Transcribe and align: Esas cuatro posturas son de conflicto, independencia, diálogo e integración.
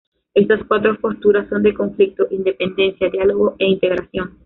Esas 0.33 0.63
cuatro 0.67 0.99
posturas 0.99 1.47
son 1.47 1.61
de 1.61 1.75
conflicto, 1.75 2.25
independencia, 2.31 3.07
diálogo 3.11 3.55
e 3.59 3.67
integración. 3.67 4.39